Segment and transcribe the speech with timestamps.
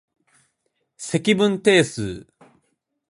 [0.97, 2.25] 積分定数